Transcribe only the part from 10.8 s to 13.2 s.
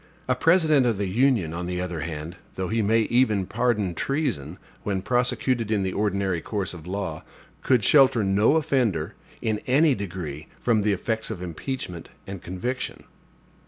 the effects of impeachment and conviction.